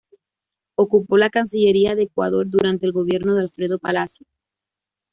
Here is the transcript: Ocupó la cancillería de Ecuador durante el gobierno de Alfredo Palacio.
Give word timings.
Ocupó 0.73 1.19
la 1.19 1.29
cancillería 1.29 1.93
de 1.93 2.01
Ecuador 2.01 2.49
durante 2.49 2.87
el 2.87 2.91
gobierno 2.91 3.35
de 3.35 3.41
Alfredo 3.41 3.77
Palacio. 3.77 4.25